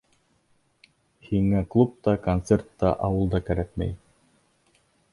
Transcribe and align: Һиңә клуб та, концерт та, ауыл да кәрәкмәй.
Һиңә 1.27 1.61
клуб 1.77 1.95
та, 2.09 2.17
концерт 2.25 2.75
та, 2.83 2.97
ауыл 3.11 3.33
да 3.37 3.45
кәрәкмәй. 3.51 3.99